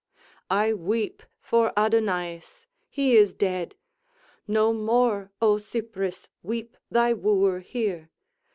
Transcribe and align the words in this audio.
I 0.49 0.73
weep 0.73 1.21
for 1.43 1.71
Adonaïs 1.77 2.65
he 2.89 3.15
is 3.15 3.35
dead! 3.35 3.75
No 4.47 4.73
more, 4.73 5.29
O 5.39 5.57
Cypris, 5.59 6.27
weep 6.41 6.75
thy 6.89 7.13
wooer 7.13 7.59
here! 7.59 8.09